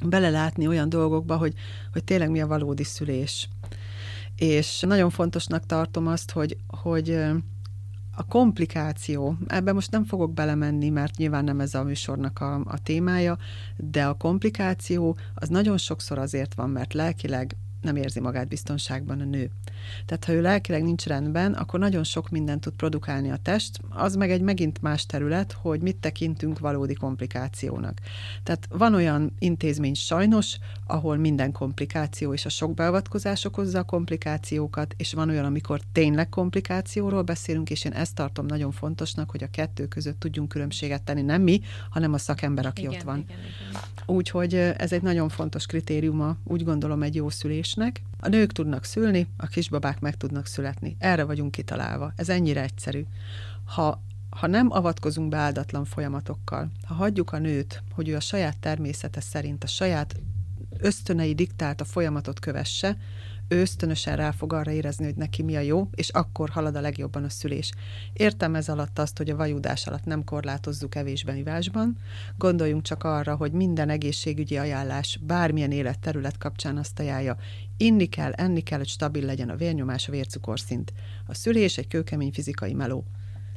[0.05, 1.55] belelátni olyan dolgokba, hogy,
[1.93, 3.49] hogy tényleg mi a valódi szülés.
[4.37, 7.11] És nagyon fontosnak tartom azt, hogy, hogy
[8.15, 12.83] a komplikáció, ebben most nem fogok belemenni, mert nyilván nem ez a műsornak a, a
[12.83, 13.39] témája,
[13.77, 19.25] de a komplikáció az nagyon sokszor azért van, mert lelkileg nem érzi magát biztonságban a
[19.25, 19.51] nő.
[20.07, 24.15] Tehát ha ő lelkileg nincs rendben, akkor nagyon sok mindent tud produkálni a test, az
[24.15, 27.99] meg egy megint más terület, hogy mit tekintünk valódi komplikációnak.
[28.43, 34.95] Tehát van olyan intézmény sajnos, ahol minden komplikáció és a sok beavatkozás okozza a komplikációkat,
[34.97, 39.51] és van olyan, amikor tényleg komplikációról beszélünk, és én ezt tartom nagyon fontosnak, hogy a
[39.51, 41.61] kettő között tudjunk különbséget tenni, nem mi,
[41.91, 43.25] hanem a szakember, aki igen, ott van.
[44.07, 47.31] Úgyhogy ez egy nagyon fontos kritériuma, úgy gondolom, egy jó
[47.69, 48.03] szülésnek.
[48.21, 50.97] A nők tudnak szülni, a kisbabák meg tudnak születni.
[50.99, 52.13] Erre vagyunk kitalálva.
[52.17, 53.05] Ez ennyire egyszerű.
[53.65, 59.21] Ha ha nem avatkozunk be folyamatokkal, ha hagyjuk a nőt, hogy ő a saját természete
[59.21, 60.15] szerint, a saját
[60.81, 62.97] ösztönei diktált a folyamatot kövesse,
[63.51, 66.81] ő ösztönösen rá fog arra érezni, hogy neki mi a jó, és akkor halad a
[66.81, 67.73] legjobban a szülés.
[68.13, 71.97] Értem ez alatt azt, hogy a vajudás alatt nem korlátozzuk evésben, ivásban.
[72.37, 77.37] Gondoljunk csak arra, hogy minden egészségügyi ajánlás bármilyen életterület kapcsán azt ajánlja,
[77.77, 80.93] inni kell, enni kell, hogy stabil legyen a vérnyomás, a vércukorszint.
[81.27, 83.05] A szülés egy kőkemény fizikai meló.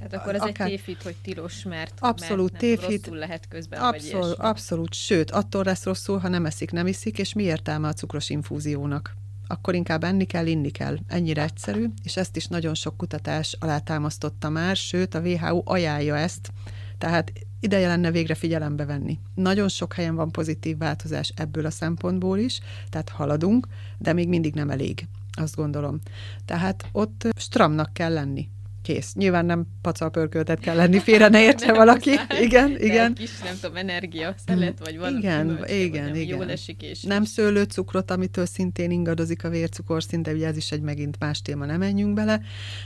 [0.02, 0.68] Tehát akkor ez Akár...
[0.68, 3.82] egy tévhit, hogy tilos, mert, abszolút mert tévhit, rosszul lehet közben.
[3.82, 7.88] Abszolút, vagy abszolút, sőt, attól lesz rosszul, ha nem eszik, nem iszik, és mi értelme
[7.88, 9.16] a cukros infúziónak?
[9.48, 10.98] akkor inkább enni kell, inni kell.
[11.08, 16.52] Ennyire egyszerű, és ezt is nagyon sok kutatás alátámasztotta már, sőt a WHO ajánlja ezt,
[16.98, 19.20] tehát ideje lenne végre figyelembe venni.
[19.36, 22.60] Nagyon sok helyen van pozitív változás ebből a szempontból is,
[22.90, 26.00] tehát haladunk, de még mindig nem elég, azt gondolom.
[26.46, 28.50] Tehát ott stramnak kell lenni
[28.82, 29.13] kész.
[29.13, 32.12] Nyilván nem pacalpörköltet kell lenni, félre ne értse valaki.
[32.41, 33.13] Igen, igen.
[33.13, 36.38] kis, nem tudom, energia, szelet, vagy valami Igen, igen, vagy igen.
[36.38, 40.82] Jól esik, és nem szőlőcukrot, amitől szintén ingadozik a vércukorszint, de ugye ez is egy
[40.82, 42.41] megint más téma, nem menjünk bele,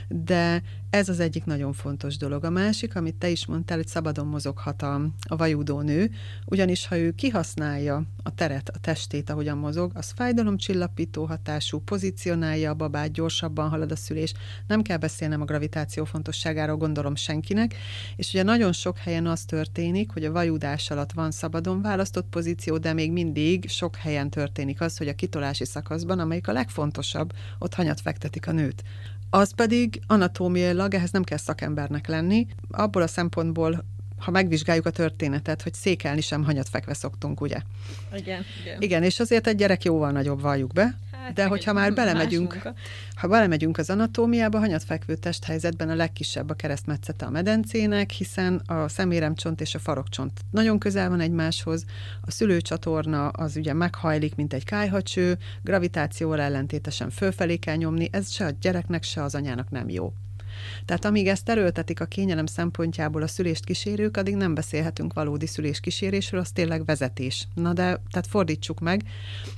[0.08, 2.44] de ez az egyik nagyon fontos dolog.
[2.44, 4.94] A másik, amit te is mondtál, hogy szabadon mozoghat a,
[5.28, 6.10] a vajúdó nő,
[6.44, 12.74] ugyanis ha ő kihasználja a teret, a testét, ahogyan mozog, az fájdalomcsillapító hatású, pozícionálja a
[12.74, 14.32] babát, gyorsabban halad a szülés,
[14.66, 17.74] nem kell beszélnem a gravitáció fontosságáról, gondolom senkinek,
[18.16, 22.78] és ugye nagyon sok helyen az történik, hogy a vajúdás alatt van szabadon választott pozíció,
[22.78, 27.74] de még mindig sok helyen történik az, hogy a kitolási szakaszban, amelyik a legfontosabb, ott
[27.74, 28.82] hanyat fektetik a nőt
[29.36, 33.84] az pedig anatómiailag, ehhez nem kell szakembernek lenni, abból a szempontból,
[34.18, 37.58] ha megvizsgáljuk a történetet, hogy székelni sem hanyat fekve szoktunk, ugye?
[38.14, 38.82] Igen, igen.
[38.82, 40.98] Igen, és azért egy gyerek jóval nagyobb, valljuk be.
[41.26, 42.68] Hát, De hogyha már belemegyünk,
[43.14, 49.60] ha belemegyünk az anatómiába, hanyatfekvő testhelyzetben a legkisebb a keresztmetszete a medencének, hiszen a szeméremcsont
[49.60, 51.84] és a farokcsont nagyon közel van egymáshoz,
[52.20, 58.44] a szülőcsatorna az ugye meghajlik, mint egy kájhacső, gravitációval ellentétesen fölfelé kell nyomni, ez se
[58.44, 60.12] a gyereknek, se az anyának nem jó.
[60.84, 65.80] Tehát amíg ezt erőltetik a kényelem szempontjából a szülést kísérők, addig nem beszélhetünk valódi szülés
[65.80, 67.48] kísérésről, az tényleg vezetés.
[67.54, 69.02] Na de, tehát fordítsuk meg,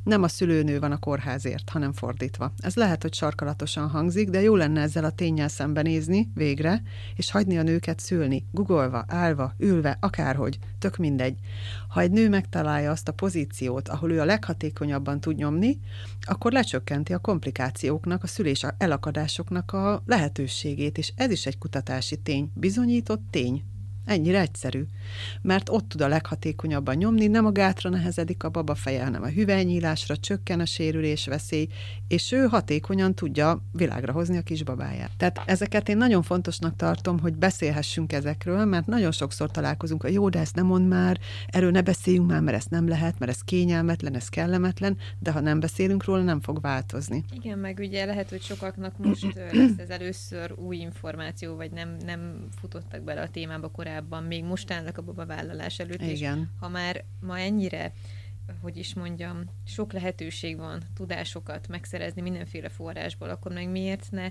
[0.05, 2.53] nem a szülőnő van a kórházért, hanem fordítva.
[2.59, 6.83] Ez lehet, hogy sarkalatosan hangzik, de jó lenne ezzel a tényel szembenézni végre,
[7.17, 11.37] és hagyni a nőket szülni, guggolva, állva, ülve, akárhogy, tök mindegy.
[11.89, 15.79] Ha egy nő megtalálja azt a pozíciót, ahol ő a leghatékonyabban tud nyomni,
[16.29, 22.51] akkor lecsökkenti a komplikációknak, a szülés elakadásoknak a lehetőségét, és ez is egy kutatási tény,
[22.55, 23.65] bizonyított tény.
[24.09, 24.85] Ennyire egyszerű.
[25.43, 29.29] Mert ott tud a leghatékonyabban nyomni, nem a gátra nehezedik a baba feje, hanem a
[29.29, 31.69] hüvelynyílásra, csökken a sérülés veszély,
[32.09, 35.11] és ő hatékonyan tudja világra hozni a kisbabáját.
[35.17, 40.29] Tehát ezeket én nagyon fontosnak tartom, hogy beszélhessünk ezekről, mert nagyon sokszor találkozunk, hogy jó,
[40.29, 43.41] de ezt nem mond már, erről ne beszéljünk már, mert ezt nem lehet, mert ez
[43.41, 47.25] kényelmetlen, ez kellemetlen, de ha nem beszélünk róla, nem fog változni.
[47.35, 52.47] Igen, meg ugye lehet, hogy sokaknak most lesz ez először új információ, vagy nem, nem
[52.61, 53.97] futottak bele a témába korábban,
[54.29, 56.51] még most állnak a babavállalás előtt, Igen.
[56.61, 57.93] ha már ma ennyire
[58.61, 64.27] hogy is mondjam, sok lehetőség van tudásokat megszerezni mindenféle forrásból, akkor meg miért ne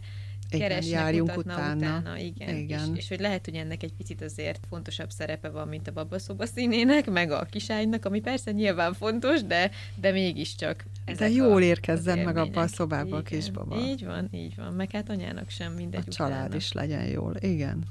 [0.49, 1.75] Igen, keresnek, járjunk kutatna utána.
[1.75, 2.91] utána igen, Igen.
[2.93, 6.45] És, és hogy lehet, hogy ennek egy picit azért fontosabb szerepe van, mint a babaszoba
[6.45, 11.61] színének, meg a kiságynak, ami persze nyilván fontos, de, de mégiscsak De ezek jól a,
[11.61, 13.23] érkezzen meg abba a szobába a Igen.
[13.23, 13.77] kisbaba.
[13.79, 14.73] Így van, így van.
[14.73, 16.55] Meg hát anyának sem mindegy A család utána.
[16.55, 17.35] is legyen jól.
[17.39, 17.83] Igen.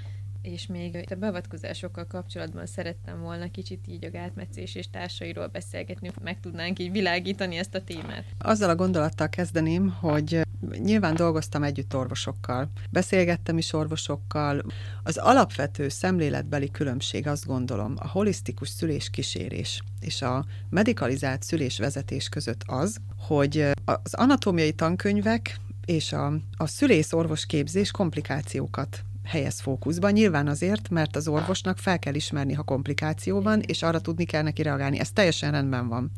[0.52, 6.40] És még a beavatkozásokkal kapcsolatban szerettem volna kicsit így a gátmetszés és társairól beszélgetni, meg
[6.40, 8.24] tudnánk így világítani ezt a témát.
[8.38, 10.40] Azzal a gondolattal kezdeném, hogy
[10.78, 14.62] nyilván dolgoztam együtt orvosokkal, beszélgettem is orvosokkal.
[15.02, 22.96] Az alapvető szemléletbeli különbség azt gondolom a holisztikus szüléskísérés és a medikalizált szülésvezetés között az,
[23.16, 30.10] hogy az anatómiai tankönyvek és a, a szülész-orvos képzés komplikációkat helyez fókuszba.
[30.10, 34.42] Nyilván azért, mert az orvosnak fel kell ismerni, ha komplikáció van, és arra tudni kell
[34.42, 34.98] neki reagálni.
[34.98, 36.10] Ez teljesen rendben van.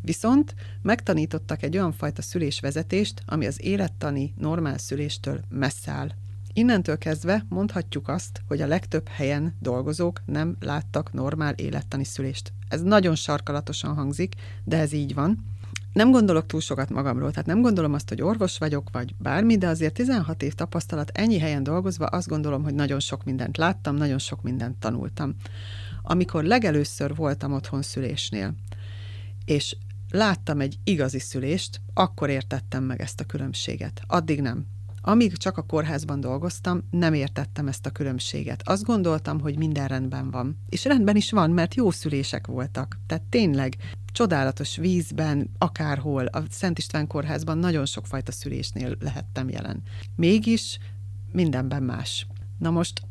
[0.00, 6.10] Viszont megtanítottak egy olyan fajta szülésvezetést, ami az élettani, normál szüléstől messze áll.
[6.52, 12.52] Innentől kezdve mondhatjuk azt, hogy a legtöbb helyen dolgozók nem láttak normál élettani szülést.
[12.68, 14.34] Ez nagyon sarkalatosan hangzik,
[14.64, 15.44] de ez így van.
[15.96, 19.68] Nem gondolok túl sokat magamról, tehát nem gondolom azt, hogy orvos vagyok, vagy bármi, de
[19.68, 24.18] azért 16 év tapasztalat ennyi helyen dolgozva azt gondolom, hogy nagyon sok mindent láttam, nagyon
[24.18, 25.34] sok mindent tanultam.
[26.02, 28.54] Amikor legelőször voltam otthon szülésnél,
[29.44, 29.76] és
[30.10, 34.00] láttam egy igazi szülést, akkor értettem meg ezt a különbséget.
[34.06, 34.66] Addig nem.
[35.08, 38.62] Amíg csak a kórházban dolgoztam, nem értettem ezt a különbséget.
[38.64, 40.58] Azt gondoltam, hogy minden rendben van.
[40.68, 42.98] És rendben is van, mert jó szülések voltak.
[43.06, 43.76] Tehát tényleg
[44.12, 49.82] csodálatos vízben, akárhol, a Szent István kórházban nagyon sokfajta szülésnél lehettem jelen.
[50.16, 50.78] Mégis
[51.32, 52.26] mindenben más.
[52.58, 53.02] Na most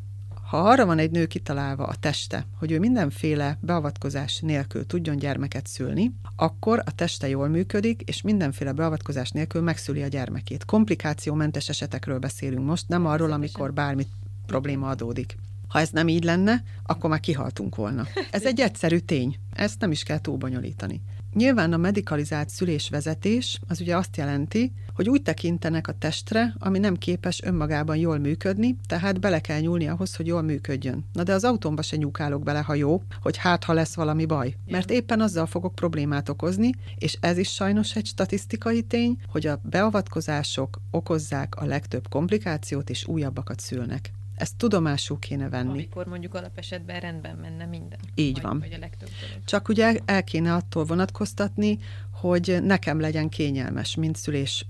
[0.46, 5.66] ha arra van egy nő kitalálva a teste, hogy ő mindenféle beavatkozás nélkül tudjon gyermeket
[5.66, 10.64] szülni, akkor a teste jól működik, és mindenféle beavatkozás nélkül megszüli a gyermekét.
[10.64, 14.06] Komplikációmentes esetekről beszélünk most, nem arról, amikor bármi
[14.46, 15.36] probléma adódik.
[15.68, 18.06] Ha ez nem így lenne, akkor már kihaltunk volna.
[18.30, 19.36] Ez egy egyszerű tény.
[19.52, 21.00] Ezt nem is kell túlbonyolítani.
[21.36, 26.96] Nyilván a medikalizált szülésvezetés az ugye azt jelenti, hogy úgy tekintenek a testre, ami nem
[26.96, 31.04] képes önmagában jól működni, tehát bele kell nyúlni ahhoz, hogy jól működjön.
[31.12, 34.56] Na de az autómba se nyúkálok bele, ha jó, hogy hát, ha lesz valami baj.
[34.66, 39.60] Mert éppen azzal fogok problémát okozni, és ez is sajnos egy statisztikai tény, hogy a
[39.62, 44.10] beavatkozások okozzák a legtöbb komplikációt, és újabbakat szülnek.
[44.36, 45.70] Ezt tudomásul kéne venni.
[45.70, 47.98] Amikor mondjuk alapesetben rendben menne minden.
[48.14, 48.58] Így van.
[48.58, 49.44] Vagy a legtöbb dolog.
[49.44, 51.78] Csak ugye el kéne attól vonatkoztatni,
[52.10, 54.66] hogy nekem legyen kényelmes, mint szülés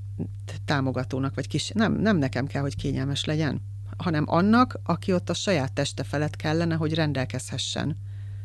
[0.64, 1.68] támogatónak, vagy kis...
[1.68, 3.61] Nem, nem nekem kell, hogy kényelmes legyen,
[3.96, 7.96] hanem annak, aki ott a saját teste felett kellene, hogy rendelkezhessen.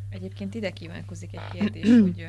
[0.10, 2.28] Egyébként ide kívánkozik egy kérdés, hogy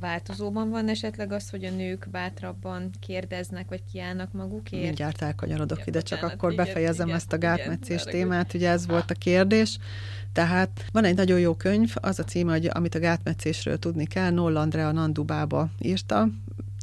[0.00, 4.82] változóban van esetleg az, hogy a nők bátrabban kérdeznek, vagy kiállnak magukért?
[4.82, 8.10] Mindjárt elkanyarodok Igen, ide, csak bocsánat, akkor igen, befejezem igen, ezt a igen, gátmetszés de
[8.10, 9.78] témát, ugye ez volt a kérdés.
[10.32, 14.30] Tehát van egy nagyon jó könyv, az a címe, hogy amit a gátmetszésről tudni kell,
[14.30, 16.28] Noll Andrea Nandubába írta,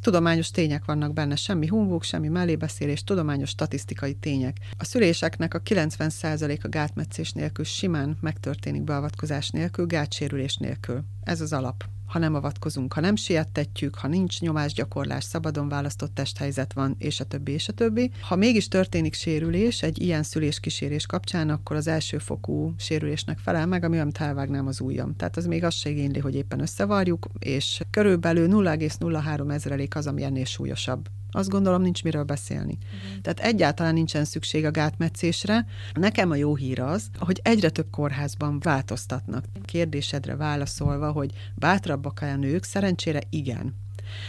[0.02, 4.56] Tudományos tények vannak benne, semmi humbug, semmi mellébeszélés, tudományos statisztikai tények.
[4.78, 11.02] A szüléseknek a 90% a gátmetszés nélkül simán megtörténik beavatkozás nélkül, gátsérülés nélkül.
[11.22, 16.72] Ez az alap ha nem avatkozunk, ha nem siettetjük, ha nincs nyomásgyakorlás, szabadon választott testhelyzet
[16.72, 18.10] van, és a többi, és a többi.
[18.20, 23.98] Ha mégis történik sérülés egy ilyen szüléskísérés kapcsán, akkor az elsőfokú sérülésnek felel meg, ami
[23.98, 25.16] amit elvágnám az ujjam.
[25.16, 25.90] Tehát az még azt se
[26.20, 32.24] hogy éppen összevarjuk, és körülbelül 0,03 ezrelék az, ami ennél súlyosabb azt gondolom nincs miről
[32.24, 32.78] beszélni.
[32.82, 33.20] Uh-huh.
[33.20, 35.66] Tehát egyáltalán nincsen szükség a gátmetszésre.
[35.92, 39.44] Nekem a jó hír az, hogy egyre több kórházban változtatnak.
[39.64, 43.74] Kérdésedre válaszolva, hogy bátrabbak a nők, szerencsére igen.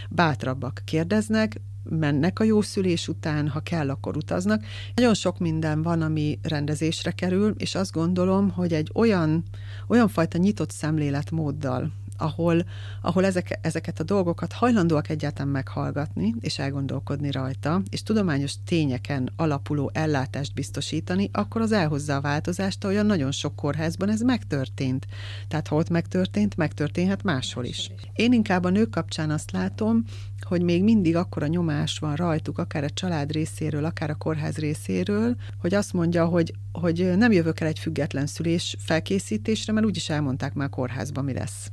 [0.10, 4.64] Bátrabbak kérdeznek, mennek a jó szülés után, ha kell, akkor utaznak.
[4.96, 9.44] Nagyon sok minden van, ami rendezésre kerül, és azt gondolom, hogy egy olyan,
[9.88, 12.66] olyan fajta nyitott szemléletmóddal ahol,
[13.02, 19.92] ahol ezek, ezeket a dolgokat hajlandóak egyáltalán meghallgatni, és elgondolkodni rajta, és tudományos tényeken alapuló
[19.94, 25.08] ellátást biztosítani, akkor az elhozza a változást, olyan nagyon sok kórházban ez megtörtént.
[25.48, 27.92] Tehát ha ott megtörtént, megtörténhet máshol is.
[28.14, 30.04] Én inkább a nők kapcsán azt látom,
[30.42, 35.36] hogy még mindig akkora nyomás van rajtuk, akár a család részéről, akár a kórház részéről,
[35.62, 40.54] hogy azt mondja, hogy, hogy nem jövök el egy független szülés felkészítésre, mert úgyis elmondták
[40.54, 41.72] már a kórházban, mi lesz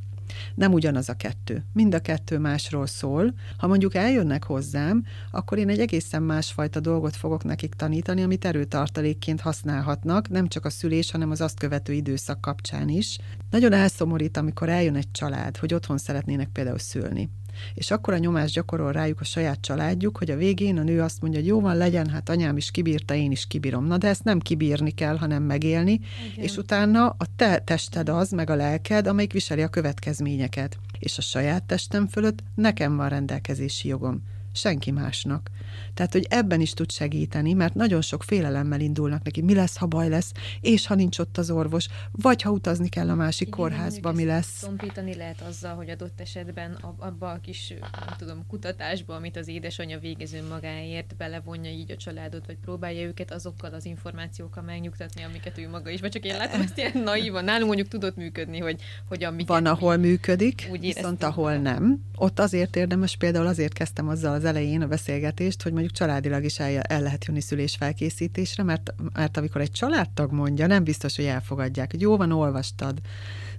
[0.54, 1.64] nem ugyanaz a kettő.
[1.72, 3.34] Mind a kettő másról szól.
[3.56, 9.40] Ha mondjuk eljönnek hozzám, akkor én egy egészen másfajta dolgot fogok nekik tanítani, amit erőtartalékként
[9.40, 13.18] használhatnak, nem csak a szülés, hanem az azt követő időszak kapcsán is.
[13.50, 17.30] Nagyon elszomorít, amikor eljön egy család, hogy otthon szeretnének például szülni
[17.74, 21.20] és akkor a nyomás gyakorol rájuk a saját családjuk, hogy a végén a nő azt
[21.20, 23.86] mondja, hogy jó van, legyen, hát anyám is kibírta, én is kibírom.
[23.86, 25.92] Na de ezt nem kibírni kell, hanem megélni,
[26.32, 26.44] Igen.
[26.44, 30.78] és utána a te tested az, meg a lelked, amelyik viseli a következményeket.
[30.98, 34.22] És a saját testem fölött nekem van rendelkezési jogom
[34.56, 35.50] senki másnak.
[35.94, 39.86] Tehát, hogy ebben is tud segíteni, mert nagyon sok félelemmel indulnak neki, mi lesz, ha
[39.86, 43.58] baj lesz, és ha nincs ott az orvos, vagy ha utazni kell a másik Igen,
[43.58, 44.58] kórházba, mi lesz.
[44.60, 47.74] Tompítani lehet azzal, hogy adott esetben abba a kis,
[48.06, 53.32] nem tudom, kutatásba, amit az édesanyja végező magáért belevonja így a családot, vagy próbálja őket
[53.32, 57.44] azokkal az információkkal megnyugtatni, amiket ő maga is, vagy csak én látom ezt ilyen naívan.
[57.44, 62.00] Nálunk mondjuk tudott működni, hogy hogyan Van, ahol működik, úgy viszont ahol nem.
[62.14, 66.58] Ott azért érdemes, például azért kezdtem azzal az elején a beszélgetést, hogy mondjuk családilag is
[66.58, 71.90] el, el lehet jönni szülésfelkészítésre, mert, mert amikor egy családtag mondja, nem biztos, hogy elfogadják,
[71.90, 72.98] hogy jó van, olvastad,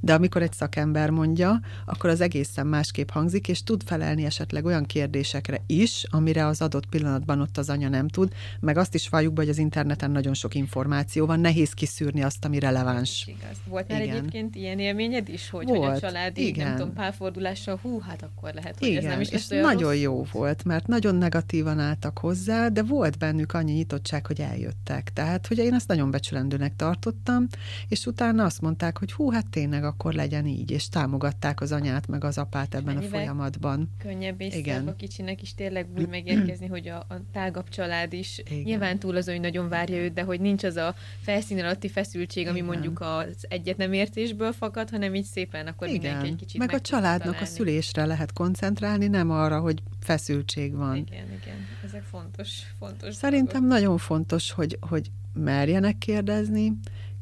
[0.01, 4.85] de amikor egy szakember mondja, akkor az egészen másképp hangzik, és tud felelni esetleg olyan
[4.85, 9.33] kérdésekre is, amire az adott pillanatban ott az anya nem tud, meg azt is valljuk
[9.33, 13.27] be, hogy az interneten nagyon sok információ van, nehéz kiszűrni azt, ami releváns.
[13.27, 13.57] Igaz.
[13.65, 15.79] Volt már egyébként ilyen élményed is, hogy, Volt.
[15.79, 19.21] hogy a család így, nem tudom, párfordulással, hú, hát akkor lehet, hogy igen, ez nem
[19.21, 20.01] is és nagyon rossz.
[20.01, 25.13] jó volt, mert nagyon negatívan álltak hozzá, de volt bennük annyi nyitottság, hogy eljöttek.
[25.13, 27.47] Tehát, hogy én ezt nagyon becsülendőnek tartottam,
[27.87, 32.07] és utána azt mondták, hogy hú, hát tényleg akkor legyen így, és támogatták az anyát
[32.07, 33.89] meg az apát ebben Mennyivel a folyamatban.
[33.99, 34.87] Könnyebb és Igen.
[34.87, 38.61] a kicsinek is tényleg úgy megérkezni, hogy a, a tágabb család is Igen.
[38.61, 42.47] nyilván túl az, hogy nagyon várja őt, de hogy nincs az a felszín alatti feszültség,
[42.47, 42.69] ami Igen.
[42.69, 46.01] mondjuk az egyet nem értésből fakad, hanem így szépen akkor Igen.
[46.01, 47.45] mindenki egy kicsit meg, meg a családnak találni.
[47.45, 50.95] a szülésre lehet koncentrálni, nem arra, hogy feszültség van.
[50.95, 51.55] Igen, igen.
[51.85, 53.69] Ezek fontos, fontos Szerintem dolgok.
[53.79, 56.73] nagyon fontos, hogy, hogy merjenek kérdezni,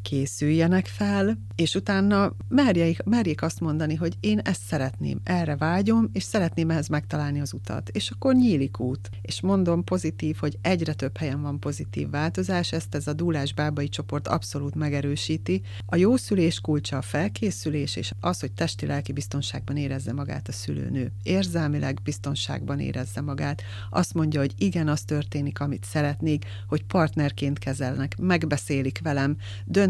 [0.10, 6.24] készüljenek fel, és utána merjék, merjék azt mondani, hogy én ezt szeretném, erre vágyom, és
[6.24, 7.90] szeretném ehhez megtalálni az utat.
[7.90, 9.10] És akkor nyílik út.
[9.22, 13.90] És mondom pozitív, hogy egyre több helyen van pozitív változás, ezt ez a dúlás bábai
[13.90, 15.62] csoport abszolút megerősíti.
[15.86, 21.12] A jó szülés kulcsa a felkészülés, és az, hogy testi-lelki biztonságban érezze magát a szülőnő.
[21.24, 23.62] Érzelmileg biztonságban érezze magát.
[23.90, 29.38] Azt mondja, hogy igen, az történik, amit szeretnék, hogy partnerként kezelnek, megbeszélik velem,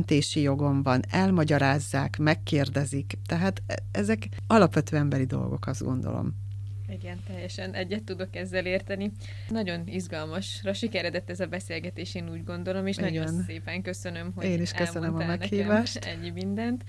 [0.05, 3.17] döntési jogom van, elmagyar megmagyarázzák, megkérdezik.
[3.27, 6.43] Tehát e, ezek alapvető emberi dolgok, azt gondolom.
[6.89, 9.11] Igen, teljesen egyet tudok ezzel érteni.
[9.49, 13.13] Nagyon izgalmasra sikeredett ez a beszélgetés, én úgy gondolom, és Igen.
[13.13, 16.05] nagyon szépen köszönöm, hogy Én is köszönöm a meghívást.
[16.05, 16.83] ennyi mindent.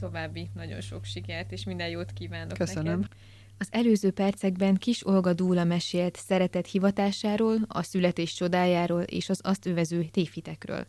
[0.00, 3.00] További nagyon sok sikert, és minden jót kívánok Köszönöm.
[3.00, 3.16] Neked.
[3.58, 9.66] Az előző percekben kis Olga Dúla mesélt szeretett hivatásáról, a születés csodájáról és az azt
[9.66, 10.86] övező tévhitekről.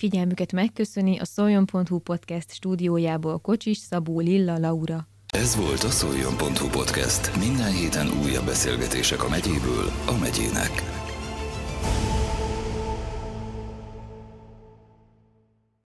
[0.00, 5.08] Figyelmüket megköszöni a szoljon.hu podcast stúdiójából Kocsis Szabó Lilla Laura.
[5.34, 7.36] Ez volt a szoljon.hu podcast.
[7.38, 10.72] Minden héten újabb beszélgetések a megyéből a megyének.